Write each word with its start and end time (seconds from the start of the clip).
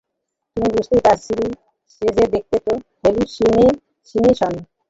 তুমি 0.57 0.67
বুঝতেই 0.75 1.01
পারছি, 1.05 1.35
সে 1.91 2.07
যা 2.15 2.25
দেখত, 2.33 2.53
তা 2.65 2.73
হেলুসিনেশন। 3.03 4.53